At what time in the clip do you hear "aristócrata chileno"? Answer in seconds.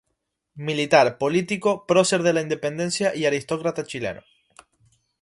3.27-4.23